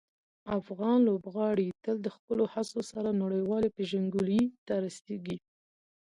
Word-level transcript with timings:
افغان 0.59 0.97
لوبغاړي 1.07 1.67
تل 1.83 1.97
د 2.01 2.07
خپلو 2.15 2.43
هڅو 2.53 2.79
سره 2.91 3.17
نړیوالې 3.23 3.69
پېژندګلوۍ 3.77 4.43
ته 4.67 4.73
رسېږي. 4.85 5.37